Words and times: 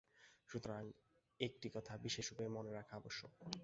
সুতরাং 0.49 0.83
একটি 1.39 1.67
কথা 1.69 1.93
বিশেষরূপে 1.97 2.45
মনে 2.47 2.71
রাখা 2.71 2.93
আবশ্যক। 2.95 3.31